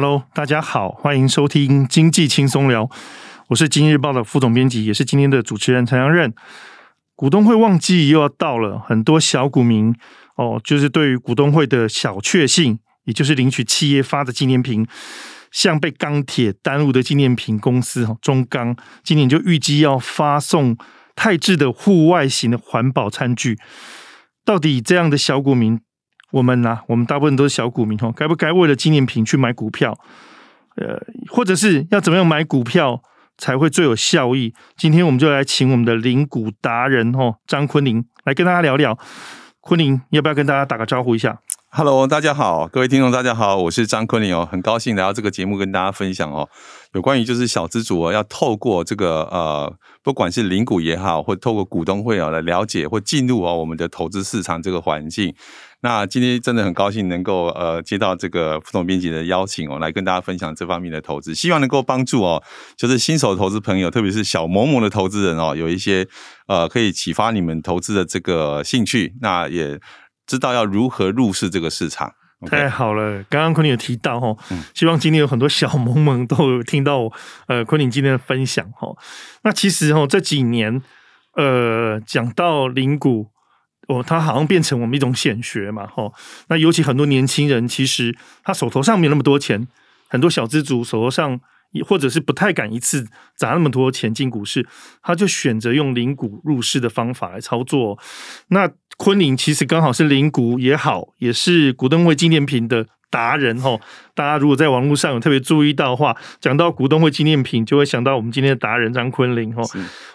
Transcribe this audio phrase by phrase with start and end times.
[0.00, 2.88] Hello，大家好，欢迎收听经济轻松聊，
[3.48, 6.32] 我是经济日报的副总编辑，也是今天的主持人陈阳任。
[7.14, 9.94] 股东会旺季又要到了，很多小股民
[10.36, 14.86] 哦，就是对于股东会的小确幸，也就是领取企业发的纪念品，
[15.50, 20.78] 像被钢铁耽误的纪念品公司哈中钢，今年就预计要发送
[21.14, 23.58] 泰制的户外型的环保餐具，
[24.46, 25.78] 到底这样的小股民？
[26.32, 29.98] 我们呐、我们大部分都是小股民哦，该不该为了纪念品去买股票？
[30.76, 30.98] 呃，
[31.28, 33.02] 或者是要怎么样买股票
[33.36, 34.54] 才会最有效益？
[34.76, 38.98] 今天我们就来请我们的领股达人哦，张坤林来跟大家聊聊。
[39.60, 41.40] 坤林，要不要跟大家打个招呼一下
[41.72, 46.48] ？Hello，大家好，各位听众大家好，我是张昆凌哦，很高兴来到这个节目跟大家分享哦，
[46.94, 55.32] 有关于就是小资主哦，要透过这个呃，不管是领股也好，或透过股东会啊来了解或进入哦我们的投资市场这个环境。
[55.82, 62.42] 那今天真的很高兴能够呃接到这个副总编辑的邀请哦，来跟大家分享这方面的投资，希望能够帮助哦，
[62.76, 66.06] 就是新手投资朋友，特别是小萌萌的投资人哦，有一些
[66.48, 69.80] 呃可以启发你们投资的这个兴趣，那也
[70.30, 72.14] 知道要如何入市这个市场。
[72.46, 74.36] 太好了，刚刚昆凌有提到哈，
[74.72, 77.10] 希望今天有很多小萌萌都有听到
[77.48, 78.96] 呃昆凌今天的分享哈。
[79.42, 80.80] 那其实哈这几年
[81.34, 83.30] 呃讲到领股。
[83.88, 86.14] 哦，它好像变成我们一种显学嘛，吼。
[86.46, 89.66] 那尤其很多年轻人，其实他手头上没那么多钱，
[90.06, 91.40] 很多小资族手头上，
[91.86, 94.66] 或者是不太敢一次砸那么多钱进股市，
[95.02, 97.98] 他就选择用领股入市的方法来操作。
[98.48, 102.86] 那昆凌其实刚好是领股也好，也是股东会纪念品的。
[103.12, 103.76] 达人哈，
[104.14, 109.60] 大家如果在网络上有特别注意到的话，讲到股东会纪念品，就会想到我们今天的达人张昆凌哈。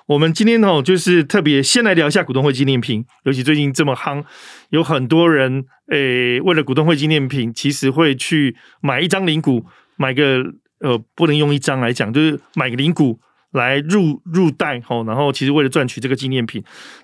[0.05, 4.23] 我们今天哦，就是特别先来聊一下股东会纪念品，尤其最近这么夯，
[4.69, 9.65] 有很多人诶、欸，为了股东会纪念品，其实会去买一张领股，
[9.97, 10.45] 买个
[10.79, 13.19] 呃，不能用一张来讲，就是买个领股
[13.51, 16.63] 来入入袋哈，然后其实为了赚取这个纪念品，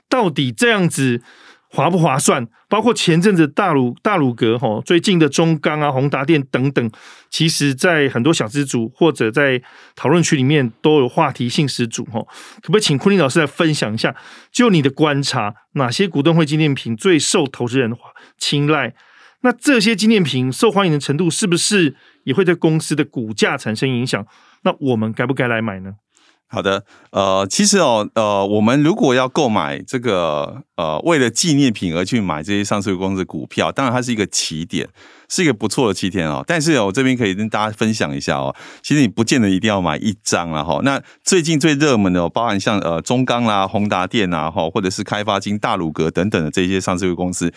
[0.09, 1.21] 到底这样子。
[1.73, 2.45] 划不划算？
[2.67, 6.91] 包括前阵子大鲁大鲁阁哈， 最近的中钢啊、宏达电等等，
[7.29, 9.61] 其实在很多小资主或者在
[9.95, 12.19] 讨论区里面都有话题性十足哈。
[12.55, 14.13] 可不可以请昆凌老师来分享一下？
[14.51, 17.95] 就你的观察，哪些股东会纪念品最受投资人
[18.37, 18.93] 青睐？
[19.43, 24.25] 那这些纪念品受欢迎的程度，是不是也会对公司的股价产生影响？
[24.63, 25.95] 那我们该不该来买呢？
[26.47, 34.89] 好的，呃，其实哦，呃，我们如果要购买这个，呃，为了纪念品而去买这些上市公司股票，当然它是一个起点。
[35.31, 38.53] 是一个不错的七天哦，但是我这边可以跟大家分享一下哦。
[38.83, 40.81] 其实你不见得一定要买一张了哈。
[40.83, 47.53] 那最近最热门的，包含像呃中钢啦、宏达电啊，哈，或者是开发金、大鲁阁等等的这些上市公司，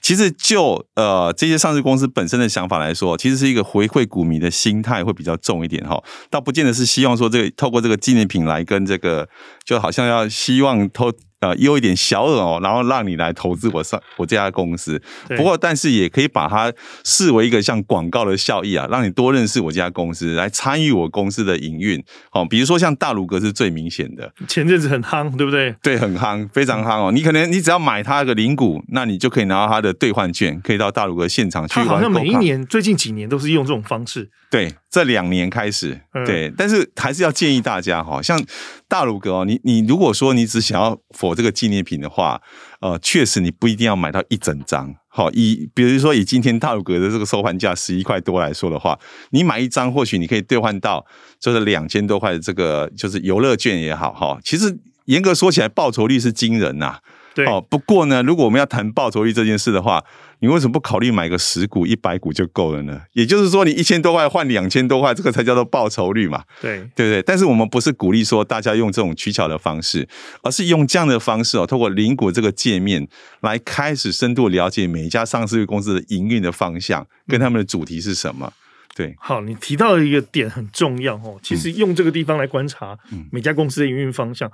[0.00, 6.02] 其实就呃这些上市公司本身的想法来说，其实是一个回馈股民的心态会比较重一点哈。
[6.30, 9.28] 倒不见得是希望说这个透过这个纪念品来跟这个，
[9.68, 11.12] 就好像要希望偷。
[11.40, 15.00] 呃，优一点小额哦，然后让你来投资我上我这家公司。
[15.36, 16.72] 不过，但是也可以把它
[17.04, 22.04] 视为一个像广告的效益啊，让你多认识我这家公司，来参与我公司的营运。
[22.32, 25.72] 哦，比如说像大鲁阁是最明显的，前阵子很夯，对不对？
[25.80, 27.12] 对，很夯，非常夯哦。
[27.12, 31.78] 你可能你只要买它个零股，那你就可以拿到它的兑换券，可以到大鲁阁现场去。
[31.78, 34.28] 好像每一年最近几年都是用这种方式。
[34.50, 38.42] 对，这两年开始，对，但是还是要建议大家哈，像
[38.88, 42.40] 大鲁阁哦，你你如果说你只想要 for 这个纪念品的话，
[42.80, 44.94] 呃，确实你不一定要买到一整张。
[45.08, 48.98] 好，以比如说以今天大鲁阁的这个收盘价十一块多来说的话，
[49.30, 51.04] 你买一张，或许你可以兑换到
[51.38, 54.38] 就是两千多块的这个就是游乐券也好哈。
[54.42, 56.98] 其实严格说起来，报酬率是惊人呐。
[57.38, 60.02] 对，哦，不过呢，如果我们要谈报酬率这件事的话，
[60.40, 63.00] 你为什么不考虑买个十股、一百股就够了呢？
[63.12, 66.42] 也就是说，你一千多块换两千多块，这个才叫做报酬率嘛？
[66.60, 67.22] 对，对不对？
[67.22, 70.08] 但是我们不是鼓励说大家用这种取巧的方式，
[70.42, 73.06] 而是用这样的方式哦，透过领股这个界面
[73.42, 78.52] 来开始深度了解每一家上市公司的营运的方向跟他们的主题是什么。
[78.96, 82.98] 对，好，你提到的一个点很重要哦，其实用这个地方来观察
[83.30, 84.50] 每家公司的营运方向。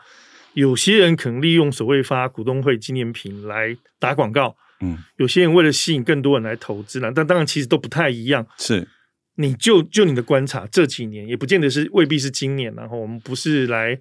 [0.55, 8.47] 有些人可能利用所谓发股东会纪念品来打广告，嗯，有些人为了吸引更多人来投资呢，但当然其实都不太一样。
[8.59, 8.89] 是，
[9.37, 13.99] 你就就你的观察，这几年也不见得是未必是今年，然后我们不是来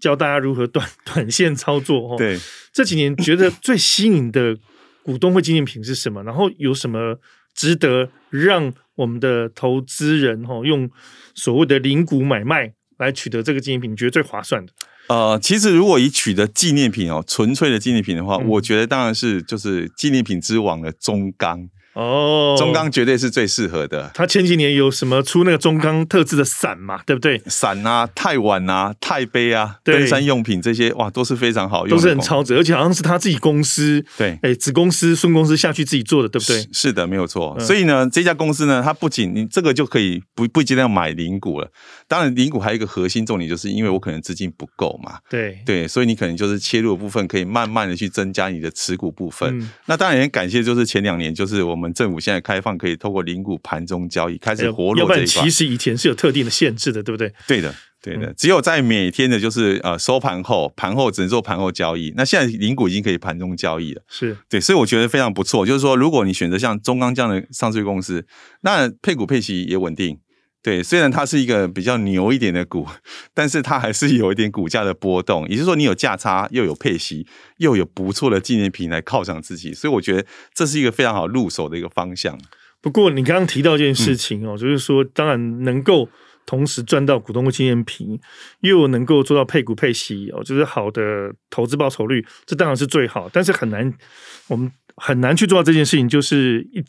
[0.00, 2.38] 教大家如何短 短线操作，对，
[2.72, 4.56] 这几年觉得最吸引的
[5.02, 6.22] 股东会纪念品是什么？
[6.24, 7.20] 然后有什么
[7.54, 10.90] 值得让我们的投资人哈用
[11.34, 14.72] 所谓的领股买卖来取得这个纪念品，你觉得最划算的？
[15.08, 24.10] 呃，其实如果以取得纪念品哦，纯粹的纪念品的话，嗯、我觉得当然是就是纪念品之王的中钢哦，中钢绝对是最适合的。
[24.14, 27.40] 他前几年有什么出那个中钢特制的伞嘛，对不对？
[27.46, 36.56] 伞啊，太碗啊，太杯啊，登山用品这些哇，都是非常好用，都是很超值，而且好像是他自己公司对，哎，子公司孙公司下去自己做的，对不对？
[36.62, 37.54] 是，是的，没有错。
[37.58, 41.70] 嗯、所以呢，这家公司呢，它不仅你这个就可以不不一定要买零股了。
[42.08, 49.58] 当然，零股还有一个核心重点，就是因为我可能资金不够嘛，对对，所以你可能就是切入的部分可以慢慢的去增加你的持股部分。
[49.58, 55.24] 嗯、那当然也很感谢，就是前两年就是我们政府现在开放可以透过零股盘中交易开始活络这一块。
[55.24, 57.32] 其实以前是有特定的限制的，对不对？
[57.48, 62.12] 对的，对的，只有在每天的就是呃收盘后，盘后只能做盘后交易。
[62.14, 65.64] 那现在零股已经可以盘中交易了，是对，所以我觉得非常不错。
[65.64, 68.26] 就是说，如果你选择像中钢这样的上市公司，
[68.60, 70.18] 那配股配息也稳定。
[70.62, 72.86] 对，虽然它是一个比较牛一点的股，
[73.34, 75.42] 但是它还是有一点股价的波动。
[75.48, 77.26] 也就是说，你有价差，又有配息，
[77.56, 80.24] 又有不错的纪念品来犒赏自己，所以我觉得
[80.54, 82.38] 这是一个非常好入手的一个方向。
[82.80, 86.08] 不过，你刚刚提到一件事情哦，嗯、就是说，当然能够
[86.46, 88.20] 同时赚到股东的纪念品，
[88.60, 93.28] 又能够做到配股配息哦，就是好的投资报酬率，这当然是最好。
[93.32, 93.92] 但是很难，
[94.46, 96.80] 我们很难去做到这件事情，就是一。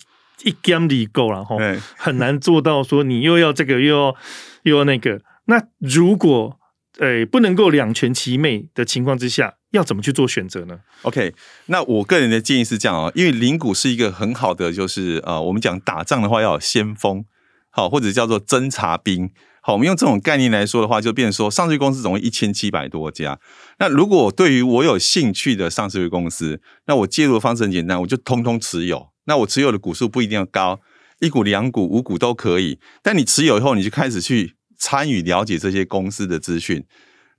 [0.43, 1.55] 一 game 里够了哈，
[1.95, 4.15] 很难做到说你又要这个又要
[4.63, 5.21] 又要那个。
[5.45, 6.59] 那如果
[6.99, 11.33] 诶、欸、不能够两全其美的情况之下，要怎么去做选择呢？OK，
[11.65, 17.25] 那我个人的建议是这样啊，因为零股是一个很好的，就是呃，我们讲打仗的话要有先锋，
[17.71, 19.31] 好，或者叫做侦察兵。
[19.61, 23.39] 好，我们用这种概念来说的话，就变成说上市公司总共一千七百多家。
[23.79, 29.12] 那如果对于我有兴趣的上市公司，那我介入的方式很简单，我就通通持有。
[29.25, 30.81] 那我持有的股数不一定要高，
[31.19, 32.79] 一股、两股、五股都可以。
[33.01, 36.83] 但你持有以后，你就开始去参与了解这些公司的资讯。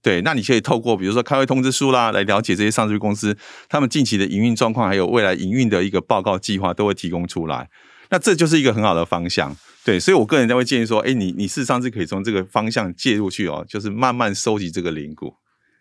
[0.02, 3.36] 对，那你可以透过比如说开会通知书啦，来了解这些上市公司
[3.68, 7.70] 他们近期的营运状况，还有未来营运的一个报告计划都会提供出来。
[8.10, 9.56] 那这就是一个很好的方向。
[9.82, 15.34] 对，所以我个人就会建议说，哎，你你事实上是可以从这个方向介入去哦，就是慢慢收集这个零股。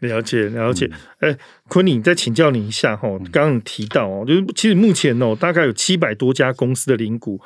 [0.07, 0.89] 了解了解，
[1.19, 7.41] 哎、嗯，昆凌再请教你一下哈，刚刚提到哦，就是其实目前哦，大概有七百多家公司的零股，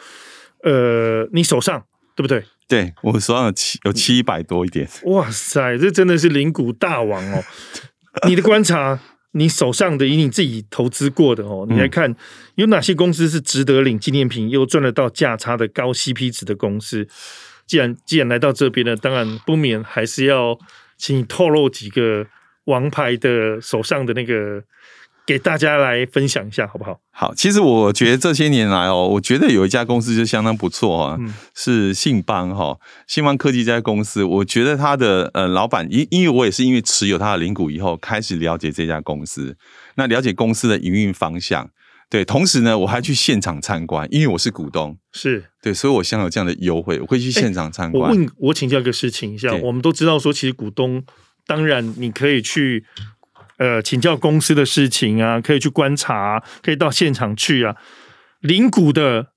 [0.63, 1.83] 呃，你手上
[2.15, 2.43] 对不对？
[2.67, 4.89] 对，我手上有七有七百多一点。
[5.05, 7.41] 哇塞，这真的是零股大王哦！
[8.27, 8.99] 你的观察，
[9.31, 12.13] 你手上的以你自己投资过的哦，你来看
[12.55, 17.07] 有哪些公司是值得领纪念品又赚得到价差的高 CP 值的公司？
[17.65, 20.59] 既然既然来到这边呢，当然不免还是要
[20.97, 22.27] 请你透露几个。
[22.67, 24.63] 王牌的手上的那个，
[25.25, 27.01] 给大家来分享一下好不好？
[27.11, 32.77] 好，其实我觉得这些年来哦，我觉得有一家公司就相当不错啊，嗯、是信邦哈，
[33.07, 39.57] 信邦科技这家公司，我觉得他的呃老板，因因为我也是因为持有他的领股以后，开始了解这家公司，
[39.95, 41.69] 那了解公司的营运方向，
[42.09, 48.11] 对，同时呢，我还去现场参观，因为我是股东，是对，所以我享有这样的优惠，我会去现场参观。
[48.11, 51.03] 我问，我请教一个事情一下，我们都知道说，其实股东。
[51.47, 52.83] 当然，你可以去
[53.57, 57.75] 呃请教公司的事情啊，可以去观察，可以到现场去啊。
[58.41, 59.27] 零股的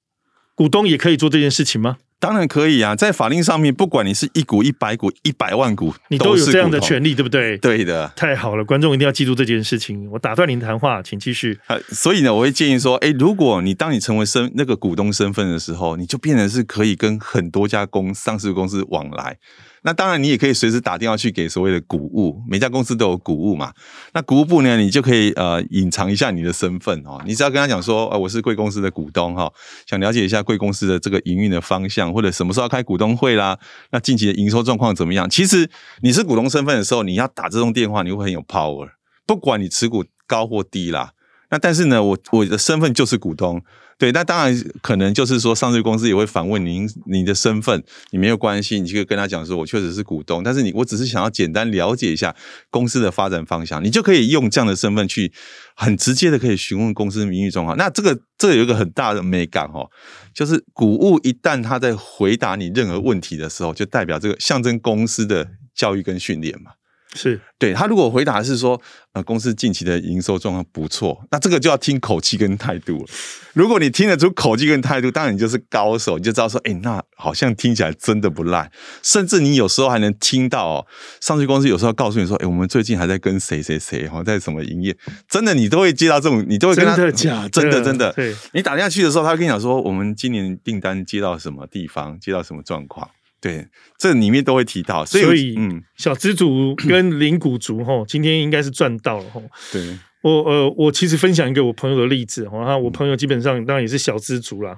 [0.55, 1.97] 股东也可以做这件事情吗？
[2.19, 7.57] 当然可以啊，在法令上面，不管你是一股、一百股、一百万股，你都有这样的权利，对不对？
[7.57, 10.07] 对的，太好了，观众一定要记住这件事情。
[10.11, 11.59] 我打断您谈话，请继续。
[11.69, 19.39] 呃，所以呢，我会建议说，哎，如果你当你成为身那个股东身份的时候，你就变成是可以跟很多家公上市公司往来。
[19.83, 23.73] 那当然，你也可以随时打电话去给所谓的股务，每家公司都有股务嘛。
[24.13, 27.21] 那股务部呢，你就可以呃隐藏一下你的身份哦。
[27.25, 29.51] 你只要跟他讲说，呃，我是贵公司的股东哈，
[29.87, 33.59] 想了解一下贵公司的这个营运的方向，或者什么时候要开股东会啦，
[33.91, 35.29] 那近期的营收状况怎么样？
[35.31, 35.71] 其实
[36.03, 38.91] 你是股东身份的时候，你要打这通电话，你会很有 power，
[39.27, 41.13] 不管你持股高或低啦。
[41.51, 43.63] 那但是呢，我我的身份就是股东。
[44.01, 52.35] 对，那当然可能就是说，上市公司也会反问您，你的身份，你没有关系，你就跟他讲说，我确实是股东，但是你，我只是想要简单了解一下
[52.71, 55.31] 公司的发展方向，你就可以用这样的身份去
[55.77, 57.77] 很直接的可以询问公司名誉状况。
[57.77, 59.91] 那这个这有一个很大的美感哦，
[60.33, 66.71] 就是股务一旦他在回答你任何问题的时候，就代表这个象征公司的教育跟训练嘛。
[67.15, 68.81] 是对，他如果回答是说，
[69.13, 73.05] 呃，公司近期的营收状况不错，那这个就要听口气跟态度了。
[73.53, 78.71] 如果你听得出口气跟态度，当然你就是高手，你就知道说，哎，那好像听起来真的不赖。
[79.03, 80.87] 甚至你有时候还能听到哦，
[81.21, 84.97] 上市公司有时候告诉你说，哎，我们最近还在跟谁谁谁哈，在什么营业，
[85.29, 87.49] 真的你都会接到这种，你都会跟他真的假的？
[87.51, 88.13] 真的真的。
[88.13, 93.11] 对，你打电话去的时候，他会跟你讲说，我们今年订单接到什么地方，接到什么状况。
[93.41, 93.67] 对，
[93.99, 95.05] 这里面都会提到。
[95.05, 99.41] 所以，嗯，小资族跟零股族哈，今天应该是赚到了哈。
[99.73, 104.77] 对，我呃，我其实分享一个我朋友的例子哈，我朋友基本上当然也是小资族啦。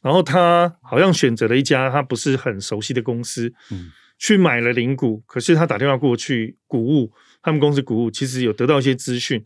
[0.00, 9.44] 然后他好像选择了一家他不是很熟悉的公司，嗯，去买了零股，可是他打电话过去鼓舞他们公司鼓舞，其实有得到一些资讯。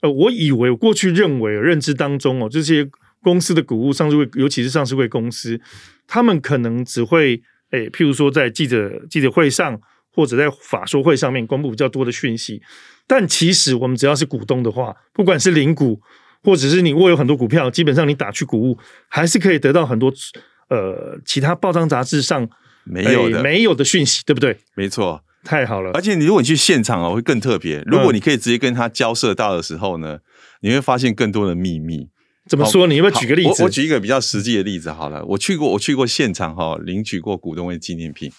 [0.00, 2.88] 呃，我以为我过去认为认知当中哦，这些
[3.22, 5.60] 公司的股物上市会，尤其是上市会公司，
[6.08, 7.40] 他们可能只会
[7.72, 9.78] 诶、欸，譬如说在记者记者会上
[10.14, 12.62] 或者在法说会上面公布比较多的讯息。
[13.06, 16.00] 但其实我们只要是股东的话，不管是零股
[16.42, 20.12] 或者是你握有很多股票，基本上你打去股物，还是可以得到很多
[20.68, 22.48] 呃其他报章杂志上
[22.84, 24.56] 没有的、欸、没有的讯息，对不对？
[24.74, 25.22] 没错。
[25.44, 27.82] 太好了，而且你如果你去现场哦，会更特别。
[27.86, 30.20] 如果你可以直接跟他交涉到的时候呢，
[30.60, 32.08] 你会发现更多的秘密。
[32.52, 32.86] 怎么说？
[32.86, 33.62] 你要不要举个例子？
[33.62, 35.24] 我我举一个比较实际的例子好了。
[35.24, 38.30] 我去过，我去过现场哈，领取过股东会纪念品。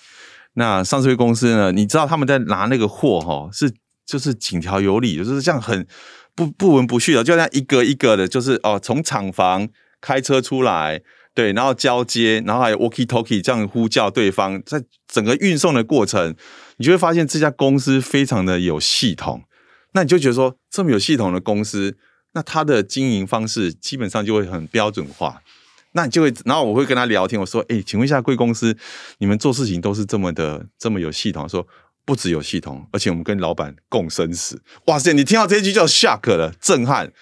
[0.53, 1.71] 那上市柜公司呢？
[1.71, 3.73] 你知道他们在拿那个货哈，是
[4.05, 5.87] 就是井条有理，就是这样很
[6.35, 9.67] 不不文不序的，就这样一个一个的，就是哦，从厂房
[9.99, 11.01] 开车出来。
[11.33, 16.35] 对，然后交接，然后还有 walkie talkie 这样呼叫对方，在整个运送的过程，
[16.77, 19.41] 你就会发现这家公司非常的有系统。
[19.93, 21.97] 那你就觉得说，这么有系统的公司，
[22.33, 25.41] 那他的经营方式基本上就会很标准化。
[25.93, 28.75] 那你就会，然后我会跟他聊天，我说：“哎，请问一下贵公司，
[29.19, 31.67] 你们做事情都是这么的这么有系统？”说
[32.03, 34.61] 不只有系统，而且我们跟老板共生死。
[34.85, 37.13] 哇塞，你听到这一句就 shock 了，震撼。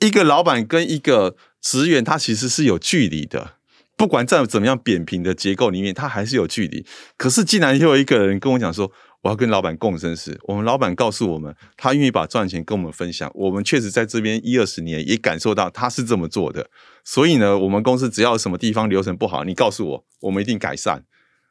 [0.00, 3.54] 一个老板跟一个职员，他其实是有距离的，
[3.96, 6.84] 不管在怎么样扁平的结构里面，他还是有距离。
[7.16, 8.90] 可是，竟然又有一个人跟我讲说，
[9.28, 10.38] 我要跟老板共生死。
[10.44, 13.30] 我们老板告诉我们，他愿意把赚钱跟我们分享。
[13.34, 16.70] 我们确实在这边一二十年，也感受到他是这么做的。
[17.04, 21.04] 所以呢，我们公司只要什么地方流程不好，你告诉我，我们一定改善。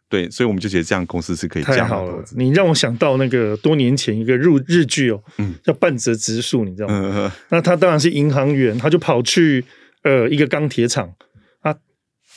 [0.10, 7.32] 对，所以我们就觉得这样公司是可以这样好了，你让我想到那个多年前一个日日剧哦，嗯，叫半泽直树，你知道吗？
[7.50, 9.64] 那他当然是银行员，他就跑去
[10.02, 11.14] 呃一个钢铁厂。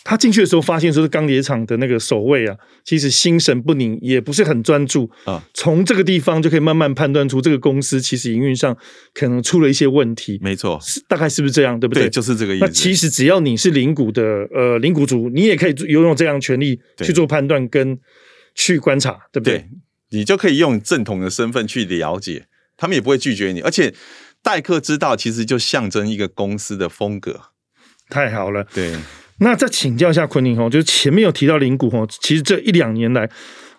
[0.03, 5.43] 他进去的时候，发现说是钢铁厂的那个守卫啊，其实心神不宁，也不是很专注啊。
[5.53, 8.77] 从这个地方就可以慢慢判断出这个公司其实营运上
[9.13, 10.39] 可能出了一些问题。
[10.43, 11.79] 没错，是大概是不是这样？
[11.79, 12.05] 对不对？
[12.05, 12.65] 对，就是这个意思。
[12.65, 14.23] 那其实只要你是领股的
[14.55, 17.99] 呃领股族，你也可以拥有这样权利去做判断跟
[18.55, 19.59] 去观察，对不对？
[19.59, 19.69] 对，
[20.13, 23.61] 你就可以用正统的身份去了解，他们也不会拒绝你。
[23.61, 23.95] 而且
[24.43, 27.39] 待客之道其实就象征一个公司的风格。
[28.09, 28.97] 太好了，对。
[29.41, 33.29] 那再请教一下昆凌哈，就是前面有提到零股哈，其实这一两年来，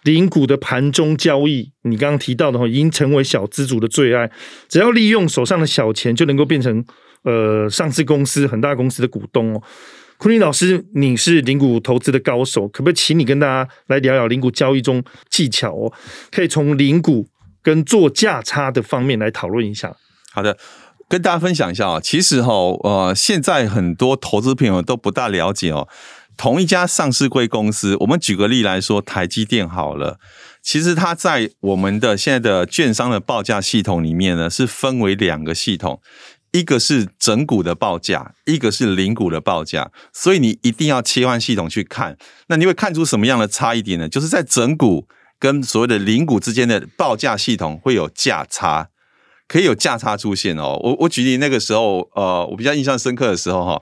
[0.03, 4.29] 零股的盘中交易，你刚刚提到的哈，已经成为小资族的最爱。
[4.67, 6.83] 只要利用手上的小钱，就能够变成
[7.23, 9.61] 呃上市公司很大公司的股东哦。
[10.17, 15.93] 昆凌老师，你是零股投资的高手，可不可以请你跟大家来聊聊零股交易中技巧哦？
[16.31, 17.27] 可以从零股
[17.61, 19.95] 跟做价差的方面来讨论一下。
[20.33, 20.57] 好的。
[21.11, 25.89] 跟大家分享一下啊，其实哈，呃，现在很多投资朋友都不大了解哦。
[26.37, 30.19] 同一家上市贵公司，我们举个例来说，台积电好了，
[30.63, 35.99] 其实它在我们的现在的券商的报价系统里面呢，是分为两个系统，
[36.53, 39.91] 一个是整股的报价，一个是零股的报价。
[40.13, 44.07] 所以你一定要切换系统去看，那你会看出什么样的差异点呢？
[44.07, 48.90] 就是在整股跟所谓的零股之间的报价系统会有价差。
[49.51, 53.81] 可以有价差出现哦，我我举例那个时候，呃，我比较印象深刻的时候哈，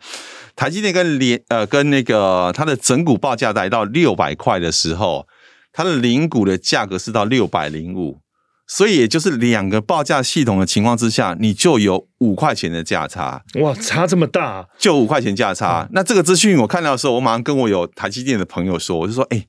[0.56, 5.28] 台积电跟联呃跟那个它的整股报价来到六百块的时候，
[5.72, 8.18] 它的零股的价格是到六百零五，
[8.66, 13.44] 所以也就是两个报价系统的情况之下，你就有五块钱的价差。
[13.62, 15.84] 哇，差这么大，就五块钱价差。
[15.84, 19.48] 嗯、那这个资讯我看到的时候，我马上跟我有台积电的朋友说，我就说，哎、欸，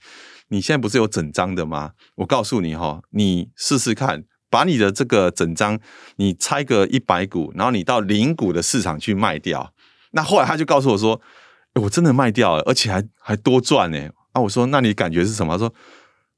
[0.49, 1.93] 你现在不是有整张的吗？
[2.17, 4.25] 我告诉你哈，你试试看。
[4.51, 5.79] 把你的这个整张，
[6.17, 9.73] 你拆个一百股，然后你到零股的市场去卖掉。
[10.11, 11.21] 那后来他就告诉我说：“、
[11.81, 15.73] 我真的卖掉了，而且还还多赚呢。”啊，我说：“那你感觉是什么？”他说：“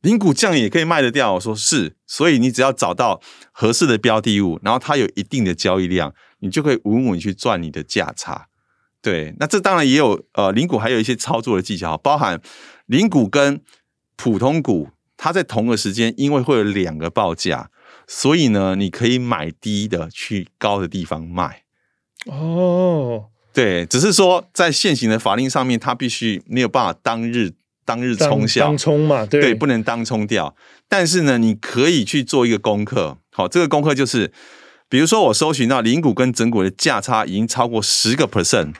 [0.02, 8.48] 零股这样也可以卖得掉。”我说：“是，所以你只要找到合适的标的物，然后它有一定的交易量，你就可以稳稳去赚你的价差。”
[9.02, 12.40] 对，那这当然也有呃，零股还有一些操作的技巧，包含
[12.86, 13.60] 零股跟
[14.14, 17.68] 普通股，它在同个时间，因为会有两个报价。
[18.14, 21.62] 所以呢，你可以买低的去高的地方卖。
[22.26, 27.52] 哦，对，只是说在现行的法令上面，它必须没有办法当日
[27.86, 30.54] 当日冲销，当冲嘛，对，对，不能当冲掉。
[30.90, 33.16] 但是呢，你可以去做一个功课。
[33.30, 34.30] 好，这个功课就是，
[34.90, 38.74] 比如说我搜寻到零股跟整股的价差已经超过十个 percent，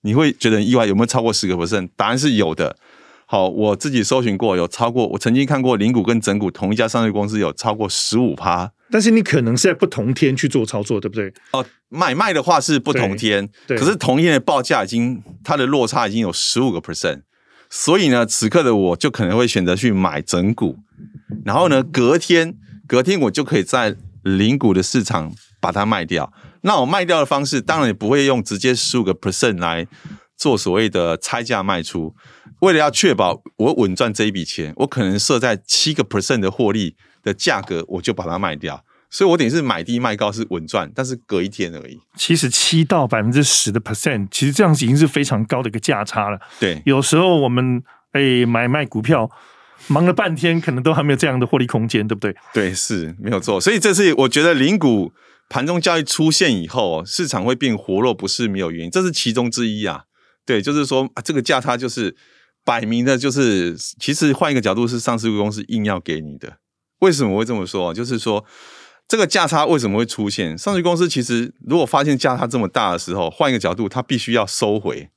[0.00, 1.90] 你会觉得很意外，有没有超过十个 percent？
[1.96, 2.78] 答案是有的。
[3.32, 8.72] 好，我自己搜寻过，有超过我曾经看过零股跟整股同一家上市公司有超过十五趴。
[8.90, 11.32] 但是你可能是在不同天去做操作，对不对？
[11.52, 17.20] 哦，买卖的话是不同天，可是同一天的报价已经它的落差已经有十五个 percent，
[17.70, 20.78] 所以呢，此刻的我就可能会选择去买整股，
[21.44, 22.56] 然后呢，隔天
[22.88, 23.94] 隔天我就可以在
[24.24, 26.32] 零股的市场把它卖掉。
[26.62, 29.86] 那我卖掉的方式当然也不会用直接十五个 percent 来
[30.36, 32.12] 做所谓的差价卖出，
[32.60, 36.96] 为了要确保我稳赚这一笔钱，我可能设在七个 percent 的获利。
[37.22, 42.00] 的价格我就把它卖掉，所以我等于是买低卖高是稳赚，但是隔一天而已。
[42.16, 46.40] 其实七到百分之十的 percent，其实这样子已经是非常高的一个价差了。
[46.58, 47.82] 对，有时候我们
[48.14, 49.30] 诶买卖股票
[49.88, 52.34] 忙了半天，可能都还没有这样的获利空间，对不对？
[52.54, 53.60] 对，是没有错。
[53.60, 55.12] 所以这是我觉得零股
[55.50, 60.04] 盘中交易出现以后，市场会变活络，不是没有原因，这是其中之一啊。
[60.46, 62.16] 对，就是说啊，这个价差就是
[62.64, 66.58] 摆明的，就是其实换一个角度，是上市公司硬要给你的。
[67.00, 67.94] 为什么会这么说？
[67.94, 68.44] 就是说，
[69.08, 70.56] 这个价差为什么会出现？
[70.56, 75.10] 上市公司其实如果发现价差这么大的时候，换一个角度，它必须要收回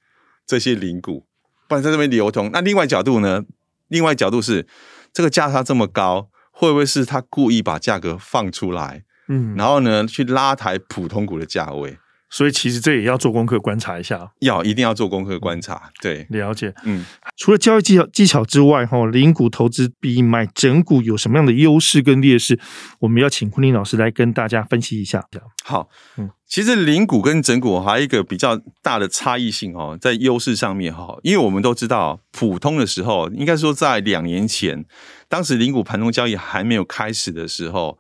[0.47, 1.25] 这些零股，
[1.67, 2.49] 不然在这边流通。
[2.51, 3.43] 那另外角度呢？
[3.89, 4.65] 另外角度是，
[5.11, 9.03] 这个价差这么高，会不会是他故意把价格放出来？
[9.27, 11.97] 嗯，然后呢，去拉抬普通股的价位？
[12.33, 16.73] 所以其实这也要做功课观察一下，要一定要做功课观察，对，了解。
[16.83, 17.05] 嗯，
[17.37, 22.59] 除了交易技巧技巧之外，哈，零股投资比买整股有什么样的优势跟劣势？
[23.01, 25.23] 我们要请昆凌老师来跟大家分析一下。
[25.63, 25.87] 好，
[26.17, 34.83] 嗯，其实零股跟整股还有一个比较大的差异性哦，在优势上面哈，因为我们都知道，普通的时候，应该说在两年前，
[35.29, 37.99] 当时零股盘中交易还没有开始的时候。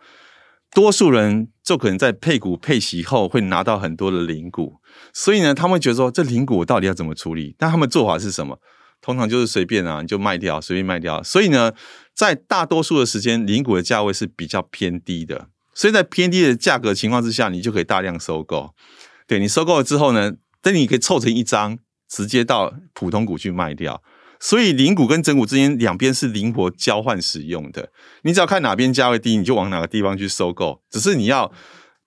[0.73, 4.77] 多数人就可能在配股配息后会拿到很多的零股，
[5.13, 7.55] 所以呢，他们会觉得说，这零股到底要怎么处理？
[7.57, 8.59] 但他们做法是什么？
[9.01, 11.21] 通常就是随便啊，你就卖掉，随便卖掉。
[11.21, 11.73] 所以呢，
[12.15, 15.49] 在大多数的时间，零股的价位是比较偏低的。
[15.75, 18.73] 所以在偏低的价格情况之下，你就可以大量收购。
[19.27, 21.77] 对，你收购了之后呢，等你可以凑成一张，
[22.07, 24.01] 直接到普通股去卖掉。
[24.43, 27.89] 所以零股跟整股之间两边是灵活交换使用的，
[28.23, 30.81] 你只要看哪边价位低，你就往哪个地方去收购。
[30.89, 31.49] 只是你要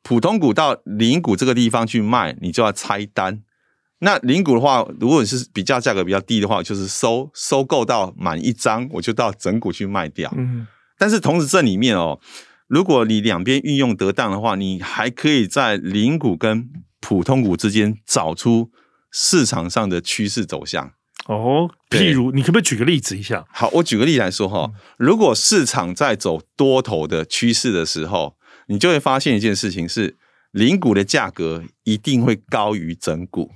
[0.03, 3.43] 普通股到零股这个地方去卖，你就要拆单。
[4.01, 10.31] 那零股的话，如果你是比较价格比较低的话，就是收收购到满一张，我就到整股去卖掉。
[10.37, 10.67] 嗯，
[10.99, 12.21] 但是同时这里面哦，
[12.69, 16.69] 如果你两边运用得当的话，你还可以在零股跟
[17.01, 18.71] 普通股之间找出
[19.11, 20.93] 市场上的趋势走向。
[21.29, 23.45] 哦，譬如你可不可以举个例子一下？
[23.53, 28.37] 好，我举个例子来说哈，如果市场在走多头的趋势的时候，
[28.69, 30.17] 你就会发现一件事情是，
[30.53, 33.51] 零股的价格一定会高于整股，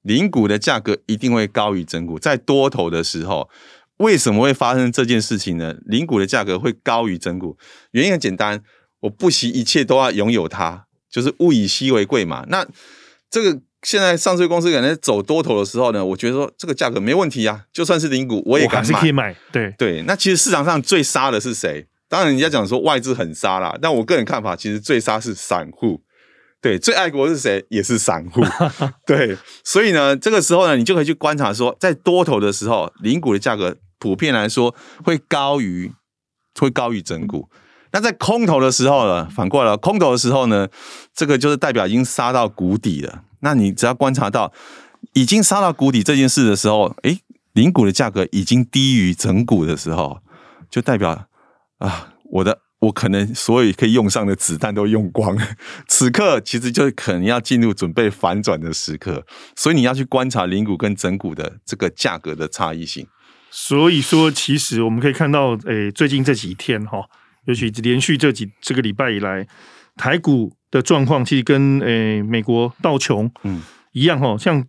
[0.00, 2.18] 零股的价格一定会高于整股。
[2.18, 3.50] 在多头的时候，
[3.98, 5.74] 为什么会发生这件事情呢？
[5.84, 7.58] 零股的价格会高于整股，
[7.90, 8.62] 原因很简单，
[9.00, 12.46] 我不惜一切都要拥有它，就是物以稀为贵嘛。
[12.48, 12.66] 那
[13.28, 13.60] 这个。
[13.82, 19.34] 现在上市公司可能走多头的时候呢，我觉得说这个价格没问题啊，就算是零股我也敢买，还是可以买。
[19.50, 21.86] 对对，那其实市场上最杀的是谁？
[22.08, 26.02] 当然人家讲说外资很杀啦，但我个人看法，其实最杀是散户。
[26.60, 27.64] 对，最爱国是谁？
[27.70, 28.42] 也是散户。
[29.06, 35.90] 对，所以呢，这个时候呢，你就可以去观察说，在多头的时候，零股的价格普遍来说会高于
[36.58, 37.48] 会高于整股。
[37.92, 40.68] 那在空头的时候呢，反过来了，空头的时候呢，
[41.14, 43.22] 这个就是代表已经杀到谷底了。
[43.40, 44.52] 那你只要观察到
[45.14, 47.20] 已经杀到谷底这件事的时候，诶，
[47.52, 50.20] 零股的价格已经低于整股的时候，
[50.70, 51.28] 就代表
[51.78, 55.36] 啊，我的我可能所有可以用上的子弹都用光，
[55.88, 59.26] 此刻其实就可能要进入准备反转的时刻，
[59.56, 63.06] 所以你要去观察零股跟整股的这个价格的差异性。
[63.50, 67.04] 所以说，其实我们可以看到，诶，最近这几天哈，
[67.46, 69.48] 尤其连续这几这个礼拜以来，
[69.96, 70.52] 台股。
[70.70, 74.64] 的状况其实跟诶、欸、美国道琼嗯一样哈，像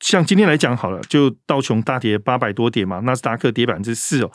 [0.00, 4.30] 像今天来讲好了，就道琼大跌八百多点嘛，纳斯达克跌百分之四哦，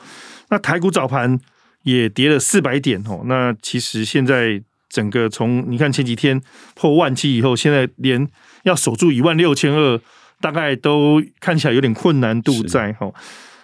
[0.49, 1.39] 那台股早盘
[1.83, 6.41] 也跌了四百点哦，那其实现在整个从你看前几天
[6.75, 8.27] 破万七以后，现在连
[8.63, 9.99] 要守住一万六千二，
[10.39, 13.11] 大概都看起来有点困难度在哈，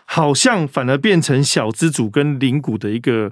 [0.06, 3.32] 好像反而变成小资族跟零股的一个。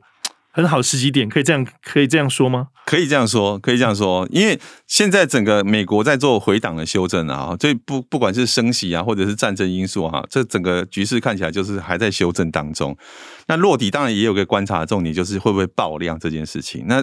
[0.53, 2.67] 很好时机点，可以这样可以这样说吗？
[2.91, 12.93] 可以这样说，可以这样说，因为现在整个美国在做回档的修正啊，所以不不管是升息啊，或者是战争因素啊，这整个局势看起来就是还在修正当中。
[13.47, 16.83] 那落底当然也有个观察的重点，就是会不会爆量这件事情。
[16.89, 17.01] 那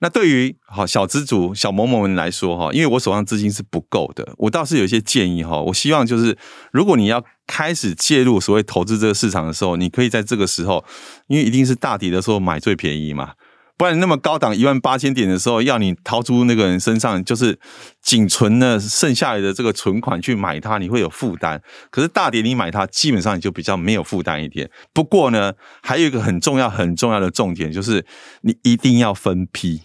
[0.00, 5.60] 那对于好小资主、小某某们来说哈，因为我手上资金是不够的，我倒是有一些建议哈。
[5.60, 6.38] 我希望就是，
[6.72, 10.82] 如果你要开始介入所谓投资这个市场的时候，你可以在这个时候，
[11.26, 13.32] 因为一定是大底的时候买最便宜嘛。
[13.78, 17.56] 不然那么高档一万八千点的时候，要你掏出那个人身上就是
[18.02, 21.62] 仅存的剩下来的这个存款去买它，你会有负担。
[21.90, 24.68] 可是大跌你买它，基本上你就比较没有负担一点。
[24.92, 28.04] 不过呢，还有一个很重要很重要的重点，就是
[28.40, 29.82] 你一定要分批。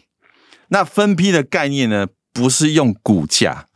[0.69, 3.67] 那分批的概念呢，不是用股价，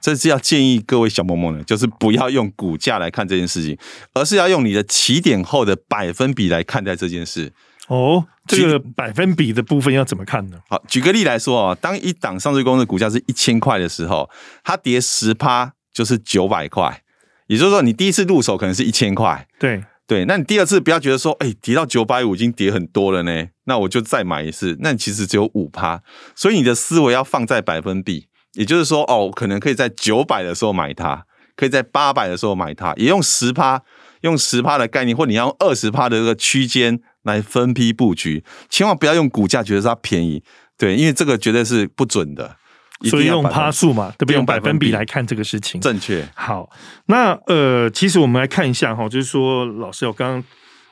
[0.00, 3.78] 这是要建议各位小萌萌的，就是不要用股价来看这件事情，
[4.14, 7.52] 而是要用你的起点后的百分比来看待这件事。
[7.90, 10.58] 哦，这个百分比的部分要怎么看呢？
[10.68, 14.30] 好，举个例来说啊，当一档上市公司股价是一千块的时候，
[14.62, 17.02] 它跌十趴就是九百块，
[17.48, 26.00] 也就是说，你第一次入手可能是一千块，对对，那你第二次不要觉得说，哎，跌到九百五已经跌很多了呢，那我就再买一次，那你其实只有五趴，
[26.36, 31.24] 所以你的思维要放在百分比，也就是说，哦，可能可以在九百的时候买它，
[31.56, 33.82] 可以在八百的时候买它，也用十趴，
[34.20, 37.00] 用十趴的概念，或你要用二十趴的这个区间。
[37.22, 40.42] 来分批布局，千万不要用股价觉得它便宜，
[40.78, 42.56] 对，因为这个绝对是不准的。
[43.04, 44.34] 所以用趴数嘛，对不对？
[44.34, 46.22] 用百分比来看这个事情，正确。
[46.34, 46.68] 好，
[47.06, 50.44] 那呃，其实我们来看一下哈，就是说，老师，我刚刚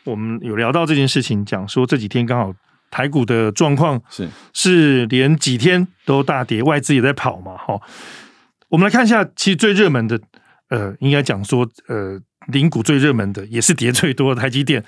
[0.05, 2.51] 我们有聊到这件事情，讲说这几天刚好
[2.91, 7.79] 台股的状况是是连几天都大跌，外资也在跑嘛，哈。
[8.71, 10.19] 我们来看一下，其实最热门的，
[10.71, 14.83] 呃，应该讲说，呃，零股最热门的也是跌最多的台积电。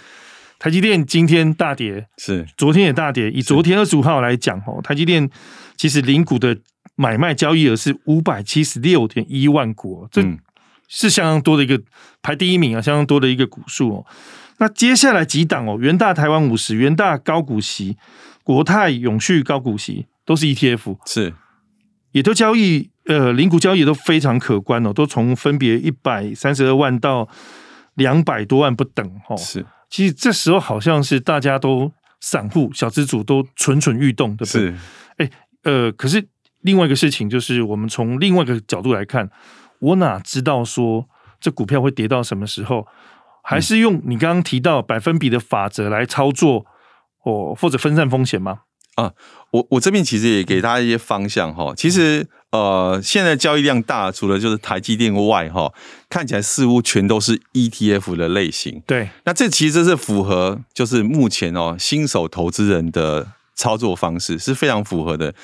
[0.61, 3.31] 台积电今天大跌，是昨天也大跌。
[3.31, 5.29] 以昨天二十五号来讲，哦，台积电
[5.75, 6.55] 其实零股的
[6.96, 10.23] 买卖交易额是五百七十六点一万股，这
[10.87, 11.81] 是相当多的一个
[12.20, 14.07] 排第一名啊，相当多的一个股数哦。
[14.59, 17.96] 那接下来几档哦，元大台湾五十、元大高股息、
[18.44, 21.33] 国泰永续高股息都是 ETF，是
[22.12, 27.27] 也都交易呃零股交易都非常可观哦，都从分别一百三十二万到
[27.94, 29.64] 两百多万不等哦，是。
[29.90, 34.62] 其实这时候好像是大家都散户、小资主都蠢蠢欲动，对不对？
[34.62, 34.74] 是。
[35.18, 35.31] 哎，
[35.64, 36.26] 呃，可是
[36.61, 39.29] 另外一个事情就是，我们从另外一个角度来看，
[39.81, 41.07] 我哪知道说
[41.40, 42.87] 这股票会跌到什么时候？
[43.42, 46.66] 还是用你刚刚提到百分比的法则来操作，
[47.24, 48.61] 哦，或者分散风险吗？
[48.96, 49.12] 啊，
[49.53, 51.72] 我我这边其实也给大家一些方向哈。
[51.74, 55.72] 其实呃，现在交易量大，除了就是台积电外哈，
[56.08, 58.82] 看起来似乎全都是 ETF 的类型。
[58.86, 65.34] 对，那这其实这是符合就是目前哦新手投资人的操作方式是非常符合的。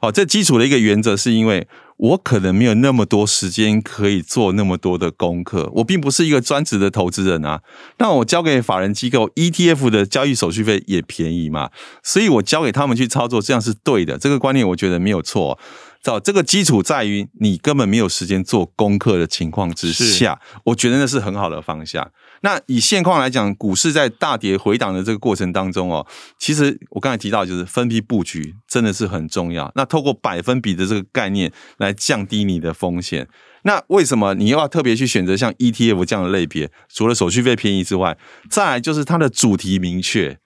[0.00, 1.68] 哦，这基础的一个原则是因为。
[1.98, 7.62] 我可能没有那么多时间可以做那么多的功课，我并不是一个专职的投资人啊。
[7.96, 11.70] 那我交给法人机构 ETF 的交易手续费也便宜嘛，
[12.02, 14.18] 所以我交给他们去操作，这样是对的。
[14.18, 15.58] 这个观念我觉得没有错。
[16.06, 22.08] 找这个基础在于你根本没有时间做功课的情况之下，我觉得那是很好的方向。
[22.42, 26.06] 那以现况来讲，股市在大跌回档的这个过程当中哦，
[26.38, 29.72] 其实我刚才提到就是分批布局真的是很重要。
[29.74, 33.26] 那透过百分比的这个概念来降低你的风险。
[33.62, 36.70] 那为什么你又要特别去选择像 ETF 这样的类别？
[36.88, 38.16] 除了手续费便宜之外，
[38.48, 40.38] 再来就是它的主题明确。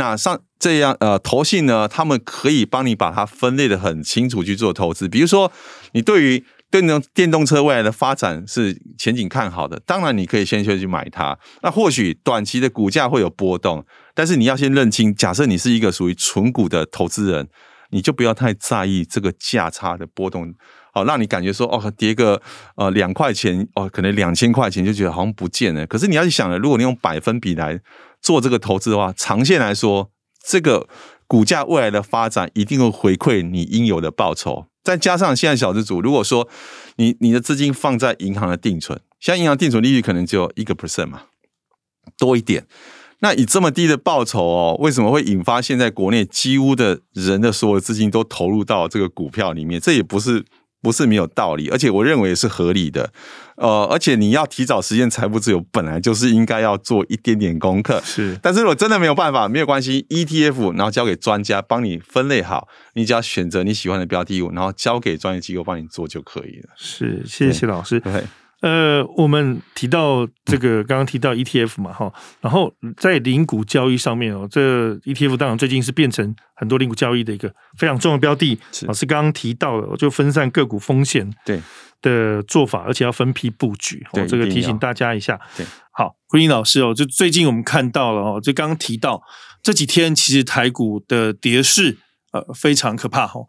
[0.00, 5.06] 那像这样呃，投信呢，他们可以帮你把它分类得很清楚去做投资。
[5.06, 5.52] 比如说，
[5.92, 11.38] 你对于电动电动车未来的发展是前景看好的，当然你可以先去买它。
[11.62, 13.84] 那或许短期的股价会有波动，
[14.14, 17.46] 但是你要先认清，假设你是一个属于纯股的投资人，
[17.90, 20.54] 你就不要太在意这个价差的波动，
[20.94, 22.40] 好让你感觉说哦，跌个
[22.76, 25.86] 呃两块钱哦，可能两千块钱就觉得好像不见了。
[25.86, 27.78] 可是你要去想了，如果你用百分比来
[28.20, 30.10] 做这个投资的话，长线来说，
[30.44, 30.88] 这个
[31.26, 34.66] 股价未来的发展一定会回馈你应有的报酬。
[34.82, 36.48] 再加上现在小资主，如果说
[36.96, 41.22] 你你的资金放在银行的定存，现在银行定存利率可能只有一个 percent 嘛，
[42.18, 42.66] 多一点。
[43.20, 49.80] 那以这么低的报酬哦，为什么会引发现在国内几乎的人的所有资金都投入到这个股票里面？
[49.80, 50.44] 这也不是。
[50.82, 53.12] 不是没有道理，而且我认为也是合理的。
[53.56, 58.00] 呃，而且你要提早实现财富自由，本来就是应该要做一点点功课。
[58.02, 66.70] 是，但是如果真的没有办法，没有关系，ETF 然后交给专家帮你分类好，你只要选择你喜欢的标的物，然后交给专业机构帮你做就可以了。
[66.76, 68.00] 是，谢谢老师。
[68.00, 68.24] 对。
[68.60, 78.58] 呃，我们提到这个，刚刚提到 ETF 嘛，哈，然后在零股交易上面哦，这 ETF 当然最近是变成很多零股交易的一个非常重要的标的。
[78.82, 81.60] 老师刚刚提到了，就分散个股风险对
[82.02, 85.40] 的做法，而且要分批布局，哦，这个提醒大家一下。
[85.56, 89.22] 对，好，昆凌老师哦，就最近我们看到了哦，就刚刚提到
[89.62, 91.96] 这几天其实台股的跌势
[92.32, 93.40] 呃非常可怕哈。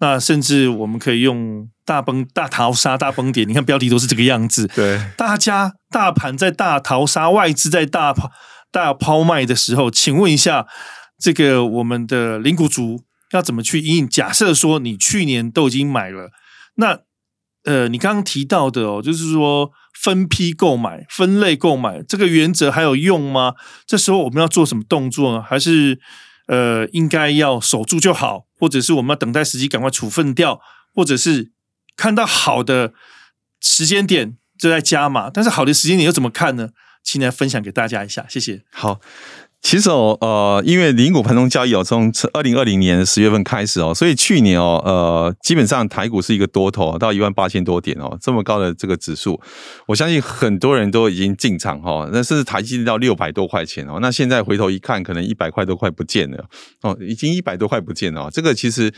[0.00, 4.66] 那甚至我们可以用大崩大逃杀大崩跌，你看标题都是这个样子。
[4.74, 8.30] 对，大家大盘在大逃杀，外资在大抛
[8.70, 10.66] 大抛卖的时候，请问一下，
[11.18, 14.08] 这个我们的零股族要怎么去因应？
[14.08, 16.30] 假设说你去年都已经买了，
[16.76, 17.00] 那
[17.64, 23.54] 呃，你刚刚提到的哦，就是说分批购买、分类购买这个原则还有用吗？
[23.86, 25.42] 这时候我们要做什么动作呢？
[25.42, 25.98] 还是
[26.48, 30.60] 呃，应该要守住就好，或者是我们要等待时机赶快处分掉，
[30.94, 31.52] 或者是
[31.96, 32.92] 看到好的
[33.60, 35.30] 时间点就在加码？
[35.30, 36.70] 但是好的时间点又怎么看呢？
[37.04, 38.64] 请来分享给大家一下，谢谢。
[38.70, 39.00] 好。
[39.60, 49.38] 其实哦，呃，因为零股盘中交易哦，从二零二零年十月份开始哦，所以去年哦，呃，基本上台股是一个多头到一万八千多点哦，这么高的这个指数，
[49.86, 56.46] 我相信很多人都已经进场哈，那甚至台积到六百多块钱哦，那现在回头一看，可能一百块都快不见了
[56.82, 58.94] 哦，已经一百多块不见了，这个其实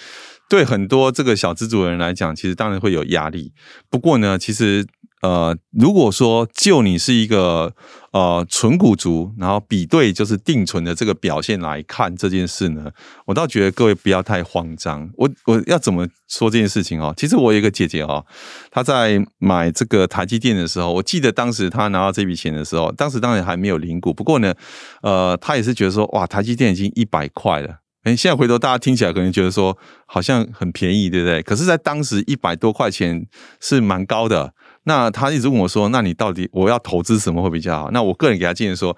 [0.49, 3.53] 对很多这个小资族的人来讲，其实当然会有压力。
[3.89, 4.87] 不过呢，其实。
[5.23, 7.75] 呃，如果说就你是一个
[8.13, 12.91] 呃纯股族，然后比对就是定存的这个表现来看这件事呢，
[13.27, 15.11] 我倒觉得各位不要太慌张。
[15.17, 17.13] 我我要怎么说这件事情哦？
[17.17, 18.25] 其实我有一个姐姐哦，
[18.71, 24.55] 她在买这个台积电的时候，我记得当时她拿到这笔钱的时候，当时当然还没有零股，不过呢，
[25.03, 27.81] 呃，她也是觉得说，哇，台积电已经一百块了。
[28.05, 31.43] 哎，现在回头大家听起来可能觉得说好像很便宜，对不对？
[31.43, 33.27] 可是，在当时一百多块钱
[33.61, 34.55] 是蛮高的。
[34.85, 38.97] 那他一直问我说：“那你到底我要投资什么会比较好？”那我个人给他建议说：“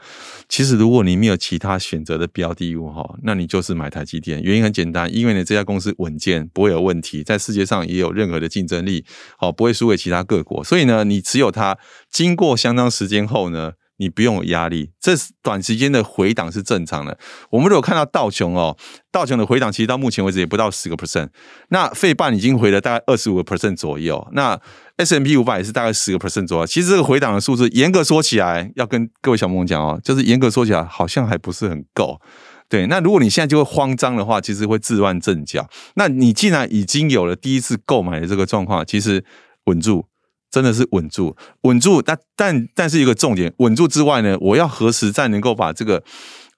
[0.48, 4.40] 其实如果你没有其他选择的标的物哈，那你就是买台积电。
[4.42, 9.04] 原因很简单，因为呢这家公司稳健，不会有问题，在世界上也有任何的竞争力，
[9.36, 10.62] 好不会输给其他各国。
[10.62, 11.76] 所以呢，你持有它，
[12.10, 17.16] 经过相当时间后呢。”你不用有压力，这短时间的回档是正常的。
[17.50, 18.76] 我们如果看到道琼哦，
[19.12, 21.28] 道琼的回档其实到目前为止也不到十个 percent，
[21.68, 24.60] 那费半已经回了大概二十五个 percent 左右，那
[24.96, 26.66] S M P 五百也是大概十个 percent 左右。
[26.66, 32.20] 其实这个回档的数字，严格说起来，要跟各位小朋友讲哦，就是严格说起来好像还不是很够。
[32.68, 35.68] 对，那如果你现在就会慌张的话，其实会自乱阵脚。
[35.96, 39.24] 那你既然已经有了第一次购买的这个状况，其实
[39.66, 40.06] 稳住。
[40.50, 46.04] 真的是稳住，稳住，但但但是一个重点，稳住之外呢，我要何时再能够把这个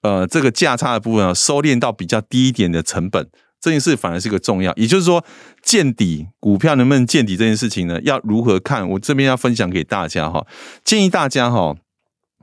[0.01, 3.29] 呃这个价差的部分啊收敛到比较低一点的成本，
[3.65, 4.71] 这件事反而是个重要。
[4.75, 5.25] 也就是说，
[5.63, 8.87] 见底股票能不能见底这件事情呢，要如何看？
[8.91, 10.45] 我这边要分享给大家哈，
[10.83, 11.75] 建议大家哈。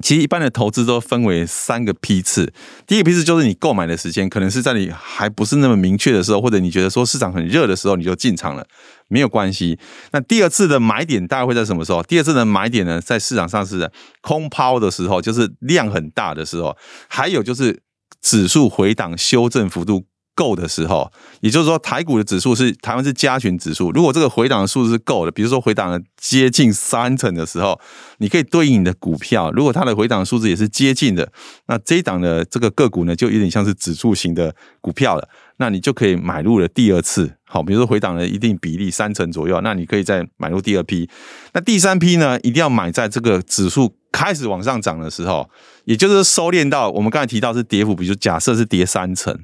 [0.00, 2.52] 其实一般的投资都分为三个批次，
[2.88, 8.66] 第一个批次就是你购买的时间，可能是在你还不是那么明确的时候，或者你觉得说市场很热的时候，你就进场了，
[9.08, 9.78] 没有关系。
[10.10, 12.02] 那第二次的买点大概会在什么时候？
[12.02, 13.88] 第二次的买点呢，在市场上是
[14.22, 16.76] 空抛的时候，就是量很大的时候，
[17.08, 17.82] 还有就是
[18.20, 20.06] 指数回档修正幅度。
[20.42, 21.08] 够的时候，
[21.40, 23.92] 也就是说，台股的指数是台湾是加权指数。
[23.92, 27.78] 如果这个回档的数字是够的，比如说回档了接近三成的时候，
[28.18, 29.52] 你可以对应你的股票。
[29.52, 31.30] 如果它的回档数字也是接近的，
[31.68, 35.28] 那这一档的这个个股呢，就有点像是指数型的股票了。
[35.58, 37.36] 那你就可以买入了第二次。
[37.52, 41.06] 好，比如说回档了一定比例三成左右，那你可以再买入第二批。
[41.52, 45.50] 那第三批呢，一定要买在这个指数开始往上涨的时候，
[45.84, 49.38] 也就是收敛到我们刚才提到是跌幅，比如假设是跌三成，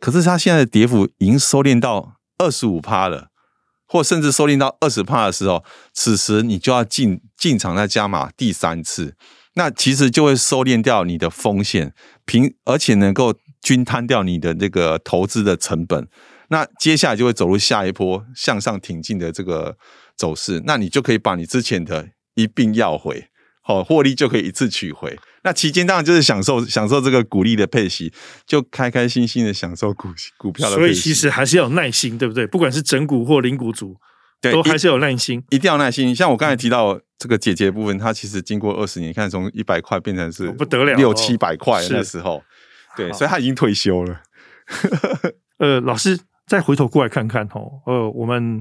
[0.00, 3.26] 可是它现在的跌幅已经收敛到二十五趴了，
[3.86, 9.14] 或甚至收敛到二十趴的时候，此时你就要进进场再加码第三次，
[9.52, 11.92] 那其实就会收敛掉你的风险，
[12.24, 16.08] 平而且能够均摊掉你的这个投资的成本。
[16.50, 19.76] 那接下来就会走入下一波向上挺进的这个
[20.16, 23.28] 走势，那你就可以把你之前的一并要回，
[23.62, 25.16] 好，获利就可以一次取回。
[25.44, 28.12] 那期间当然就是享受享受这个股利的配息，
[28.44, 30.88] 就开开心心的享受股股票的配息。
[30.88, 32.44] 所以其实还是要有耐心，对不对？
[32.46, 33.96] 不管是整股或零股族，
[34.40, 36.14] 对，都还是有耐心，一定要耐心。
[36.14, 42.42] 像我刚才提到这个姐姐的部分，她其实经过二十年，你看从一百块变成是不得了六七百块那时候，
[42.96, 44.20] 对，所以她已经退休了。
[45.58, 46.18] 呃，老师。
[46.50, 48.60] 再回头过来看看哦，呃，我们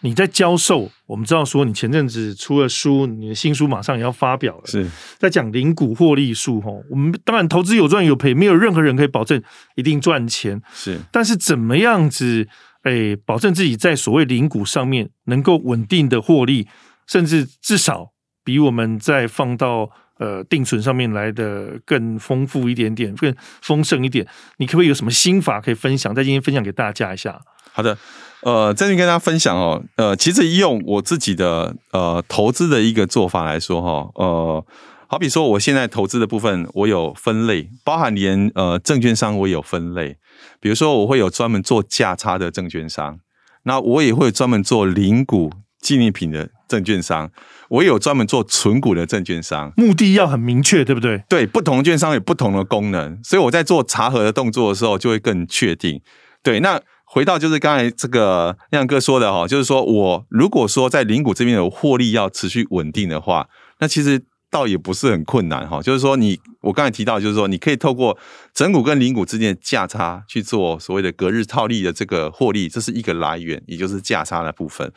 [0.00, 6.68] 你在教授，我们知道说你前阵子出了书，你的新书马上也要发表了，是在讲零股获利术哈。
[6.90, 9.40] 我们当然投资有赚有赔，没有任何人可以保证
[9.76, 10.98] 一定赚钱，是。
[11.12, 12.48] 但是怎么样子，
[12.82, 16.66] 哎，保证自己在所谓零股上面能够稳定的获利，
[17.06, 18.10] 甚至至少
[18.42, 19.92] 比我们在放到。
[20.22, 24.24] 呃，定存上面来的更丰富一点点，更丰盛一点。
[24.58, 27.40] 你可不可以有什么心法可以分享，在今天分享给大家一下？
[27.72, 27.98] 好的，
[28.42, 34.64] 呃，在这边跟大家分享哦，呃，其实用我自己的呃投资的一个做法来说哈，呃，
[35.08, 40.16] 好比说，我现在投资的部分，我有分类，包含连呃证券商我有分类。
[40.60, 43.18] 比如说，我会有专门做价差的证券商，
[43.64, 47.30] 那我也会专门做零股纪念品的证券商，
[47.72, 49.72] 我也有专门做存股的证券商。
[49.76, 51.24] 目的要很明确，对不对？
[51.28, 56.00] 对，不同的券商有不同的功能，所以我在做查核的动作的时候就会更确定。
[56.42, 63.48] 对，那回到就是刚才这个亮哥说的哈，就是说我如果说在零股这边有获利要持续稳定的话，
[63.80, 64.22] 那其实。
[64.52, 68.18] 倒也不是很困难哈，就是说你我刚才提到，就是说你可以透过
[68.52, 74.92] 整股跟零股之间的价差去做所谓的隔日套利的这个获利，这是一个来源，也就是价差的部分。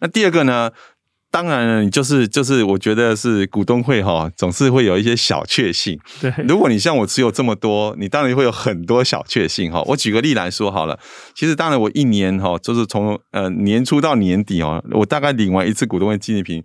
[0.00, 0.70] 那第二个呢，
[1.30, 5.98] 当然了，你就是就是我觉得是股东会哈，总是会有一些小确幸。
[6.20, 9.80] 对，如果你像我持有这么多，你当然会有很多小确幸哈。
[9.86, 10.98] 我举个例来说好了，
[11.34, 16.64] 其实当然我一年哈，就是从呃年初到年底哦，我大概领完一次股东会纪念品。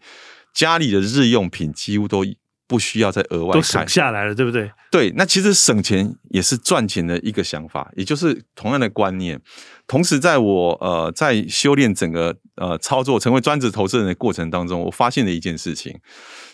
[0.54, 2.24] 家里的日用品几乎都
[2.66, 4.72] 不需要再额外，都省下来了，对不对？
[4.90, 9.38] 对，那其实省钱也是赚钱的一个想法，也就是同样的观念。
[9.86, 16.00] 同时，在我呃在修炼整个呃操作成为专职投资人的过程当中，我发现了一件事情，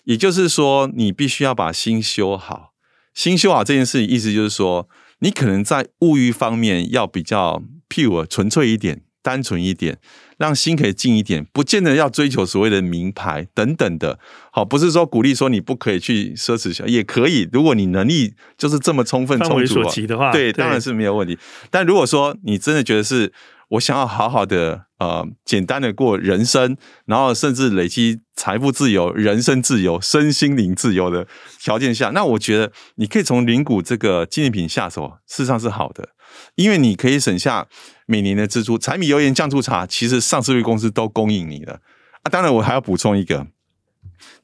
[0.04, 2.74] 也就是说，你必须要把心修好。
[3.14, 4.88] 心修好这件事情，意思就是说，
[5.20, 9.04] 你可能在物欲方面要比较 pure 纯粹一点。
[9.24, 10.00] 单纯一点，
[10.40, 14.18] 让心可以静一点，不见得要追求所谓的名牌等等的。
[14.52, 17.48] 好，不是说鼓励说你不可以去奢侈消，也可以。
[17.54, 21.38] 如果你能力就是这么充分充足的话，对，当然是没有问题。
[21.70, 23.32] 但如果说你真的觉得是
[23.72, 31.26] 我想要好好的呃简单的过人生，然后甚至累积财富自由、人生自由、身心灵自由的
[31.62, 36.10] 条件下，那我觉得你可以从零股这个纪念品下手，事实上是好的。
[36.56, 37.68] 因为你可以省下
[38.06, 41.82] 每年的支出，柴米油盐酱醋茶，其实上市公司都供应你的
[42.24, 42.30] 啊。
[42.30, 43.48] 当然，我还要补充一个，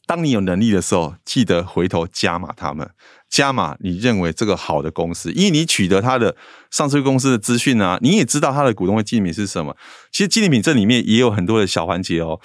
[0.08, 2.90] 当你有能力的时候，记得回头加码他们，
[3.30, 6.36] 加码你认为这个好的公司，因为你取得他的
[6.72, 9.76] 上市公司的资讯啊，你也知道他的股东会纪念品是什么。
[10.12, 12.40] 其实纪念品这里面也有很多的小环节哦。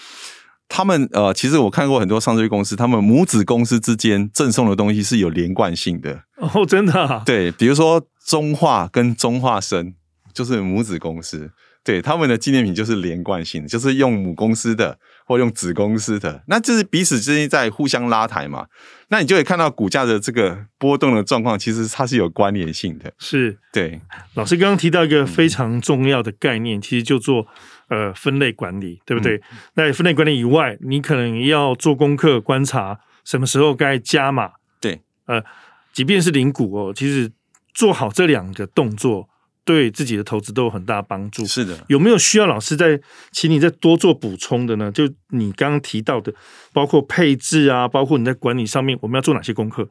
[0.68, 7.22] 他们呃，其实我看过很多上市公司，他们母子公司之间赠送的东西是有连贯性的哦，真的啊？
[7.24, 9.94] 对，比如说中化跟中化生
[10.32, 11.50] 就是母子公司，
[11.84, 18.66] 对，他们的纪念品就是连贯性的，就是用母公司的或用子公司的，那就是彼此之间在互相拉抬嘛。
[19.08, 23.12] 那你就会看到股价的这个波动的状况，其实它是有关联性的。
[23.18, 24.00] 是，对。
[24.34, 27.46] 老师刚刚提到一个非常重要的概念，其实就做。
[27.88, 29.36] 呃，分类管理对不对？
[29.36, 34.52] 嗯、那分类管理以外，你可能要做功课，观察什么时候该加码。
[34.80, 35.44] 对，呃，
[35.92, 37.30] 即便是零股哦，其实
[37.74, 39.28] 做好这两个动作，
[39.64, 41.44] 对自己的投资都有很大帮助。
[41.46, 44.90] 是的，有没有需要老师再请你再多做补充的呢？
[44.90, 46.32] 就你刚刚提到的，
[46.72, 49.88] 包括配置啊，包括你在管理上面，我们要做哪些功课？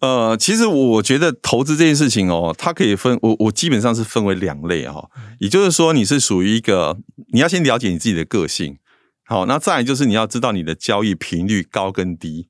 [0.00, 6.96] 呃，其实我觉得投资这件事情哦，它可以分我我基本上是分为两类哈、哦，也就是说你是属于一个
[7.32, 8.78] 你要先了解你自己的个性，
[9.24, 12.48] 好，那再来就是你要知道你的交易频率高跟低。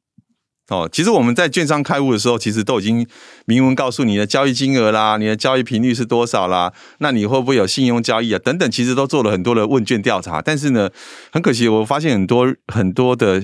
[0.69, 3.07] 哦，其实我们在券商开户的时候，其实都已经
[3.47, 8.39] 明文告诉你的交易金额啦，你的交易频率是多少啦，那你会不会有信用交易啊？
[8.45, 10.43] 等等，其实都做了很多的问卷调查。
[10.43, 10.91] 但是呢，
[11.33, 13.43] 很可惜，我发现很多很多的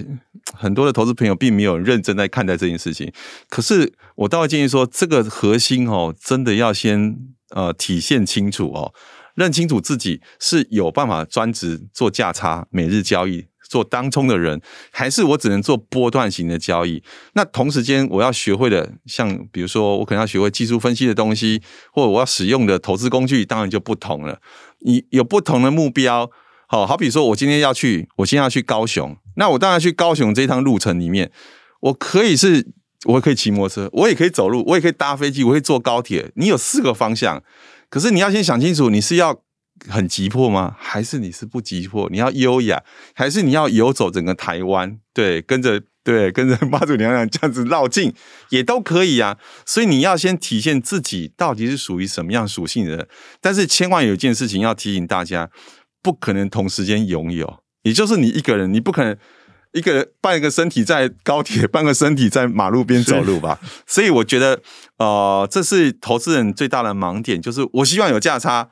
[0.52, 3.10] 很多的投资朋友并没有认真在看待这件事情。
[3.48, 7.16] 可是我倒会建议说，这个核心哦，真的要先
[7.54, 8.92] 呃体现清楚哦，
[9.34, 13.46] 认清楚自己是有办法专职做价差、每日交易。
[13.74, 14.60] 做当冲的人，
[14.92, 17.02] 还是我只能做波段型的交易？
[17.32, 21.60] 那同时间我要学会的，像比如说我可能要学会技术分析的东西，
[21.92, 24.40] 或者我要使用的投资工具，当然就不同了。
[24.82, 26.30] 你有不同的目标，
[26.68, 31.32] 好好比说我今天要去，我今天要去高雄，那我当然去高雄这趟路程里面，
[31.80, 32.64] 我可以是，
[33.06, 36.30] 我可以骑摩托车，我也可以走路，我也可以搭飞机，我可以坐高铁。
[36.36, 37.42] 你有四个方向，
[37.90, 39.40] 可是你要先想清楚，你是要。
[39.88, 40.76] 很急迫吗？
[40.78, 42.08] 还是你是不急迫？
[42.10, 42.82] 你要优雅，
[43.14, 44.98] 还是你要游走整个台湾？
[45.12, 48.14] 对，跟着对，跟着妈祖娘娘这样子绕境
[48.50, 49.36] 也都可以啊。
[49.66, 53.08] 所以你要先体现自己到底是属于什么样属性的人。
[53.40, 55.50] 但是千万有一件事情要提醒大家，
[56.02, 57.60] 不可能同时间拥有。
[57.82, 59.16] 也就是你一个人，你不可能
[59.72, 63.58] 一个人半个身体在高铁，半个身体在马路边走路吧？
[63.86, 64.62] 所以我觉得，
[64.98, 68.70] 呃，这是投资人最大的盲点，就是我希望有价差。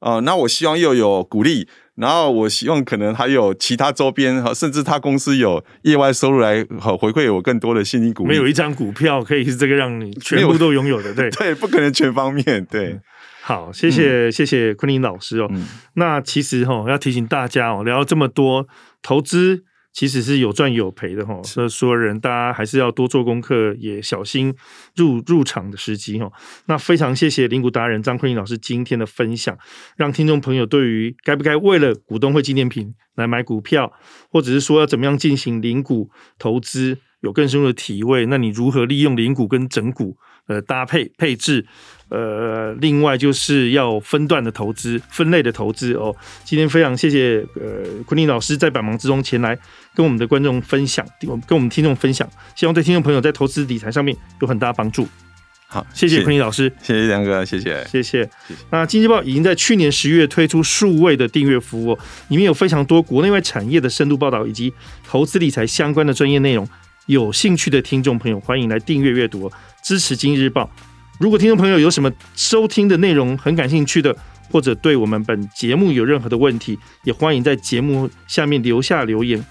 [0.00, 1.66] 哦、呃，那我希望又有鼓励，
[1.96, 6.64] 然后我希望可能还有其他周边，甚至他公司有业外收入来
[6.98, 8.30] 回馈我更多的现金股利。
[8.30, 12.88] 没有一张股票可以是这个让你全部都拥有的，对 对，不可能全方面对。
[12.88, 13.00] 嗯、
[13.42, 15.48] 好，谢谢、嗯、谢谢昆凌老师哦。
[15.50, 18.66] 嗯、那其实哈、哦，要提醒大家哦，聊了这么多
[19.02, 19.64] 投资
[19.94, 24.52] 其实是有赚有赔的哈，所以所有人大家还是要多做功课，也小心
[24.96, 26.30] 入入场的时机哈。
[26.66, 29.56] 那非常谢谢零股达人张坤英老师今天的分享，
[29.96, 33.92] 让听众朋友对于该不该为了股东会纪念品来买股票，
[34.28, 38.26] 或者是说要怎么样进行零股投资，有更深入的体会。
[38.26, 40.16] 那你如何利用零股跟整股
[40.46, 41.66] 呃搭配配置？
[42.10, 46.14] 呃，另外就是要分段的投资、分类的投资哦。
[46.44, 49.58] 今天非常谢谢呃昆凌老师在百忙之中前来
[49.96, 55.08] 跟我们的观众分享，跟我们听众分享，希望对听众朋友在投资理财上面有很大帮助。
[55.66, 58.30] 好，谢谢昆凌老师，谢谢梁哥，谢谢，谢谢。
[58.70, 64.72] 那经济报已经在去年十月推出数位的订阅服务，里面有非常多国内外产业的深度报道以及
[65.04, 66.68] 投资理财相关的专业内容。
[67.06, 69.50] 有兴趣的听众朋友，欢迎来订阅阅读，
[69.82, 70.70] 支持今日日报。
[71.20, 74.14] 如果听众朋友有什么收听的内容很感兴趣的，
[74.50, 79.44] 或者对我们本节目有任何的问题，也欢迎在节目下面留下留言。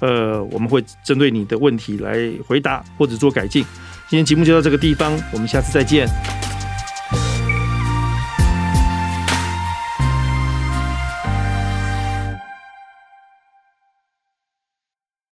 [0.00, 3.64] 呃，我们会针对你的问题来回答或者做改进。
[4.08, 6.53] 今天节目就到这个地方，我们下次再见。